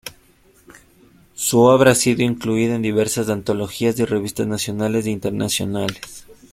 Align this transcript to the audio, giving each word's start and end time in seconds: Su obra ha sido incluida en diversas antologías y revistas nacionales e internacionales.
Su 1.35 1.59
obra 1.59 1.91
ha 1.91 1.93
sido 1.93 2.23
incluida 2.23 2.73
en 2.73 2.81
diversas 2.81 3.29
antologías 3.29 3.99
y 3.99 4.05
revistas 4.05 4.47
nacionales 4.47 5.05
e 5.05 5.11
internacionales. 5.11 6.25